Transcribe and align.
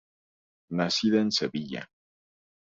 Nacida 0.71 1.21
en 1.21 1.31
Sevilla. 1.31 1.87